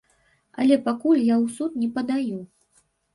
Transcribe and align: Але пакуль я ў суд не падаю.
Але 0.61 0.77
пакуль 0.87 1.21
я 1.25 1.35
ў 1.43 1.57
суд 1.57 1.71
не 1.83 1.89
падаю. 1.99 2.39